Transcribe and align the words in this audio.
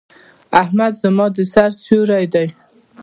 احمد 0.61 0.93
زما 1.01 1.25
د 1.35 1.37
سر 1.53 1.69
سيور 1.85 2.09
دی. 2.33 2.47